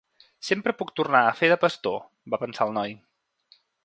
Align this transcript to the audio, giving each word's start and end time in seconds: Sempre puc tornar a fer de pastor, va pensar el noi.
Sempre 0.45 0.73
puc 0.77 0.91
tornar 0.99 1.21
a 1.25 1.35
fer 1.41 1.49
de 1.53 1.57
pastor, 1.65 1.99
va 2.35 2.41
pensar 2.45 2.67
el 2.71 2.77
noi. 2.79 2.97